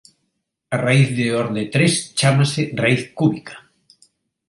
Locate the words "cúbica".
3.19-3.55